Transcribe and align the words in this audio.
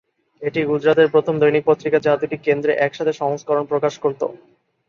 এটি 0.41 0.59
গুজরাটের 0.65 1.07
প্রথম 1.11 1.35
দৈনিক 1.39 1.63
পত্রিকা 1.67 1.97
যা 1.99 2.13
দুটি 2.21 2.37
কেন্দ্রে 2.45 2.73
একসাথে 2.77 3.13
সংস্করণ 3.21 3.63
প্রকাশ 3.71 3.93
করত। 4.03 4.21